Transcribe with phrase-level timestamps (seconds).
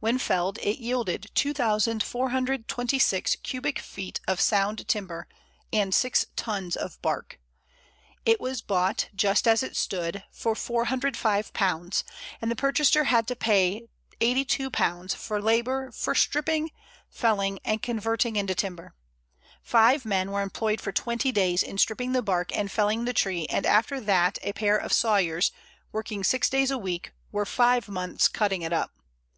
[0.00, 5.28] When felled, it yielded 2426 cubic feet of sound timber,
[5.70, 7.38] and six tons of bark.
[8.24, 12.02] It was bought just as it stood for £405,
[12.40, 13.82] and the purchaser had to pay
[14.18, 16.70] £82 for labour for stripping,
[17.10, 18.94] felling, and converting into timber.
[19.62, 23.44] Five men were employed for twenty days in stripping the bark and felling the tree,
[23.50, 25.52] and after that a pair of sawyers,
[25.92, 28.92] working six days a week, were five months cutting it up.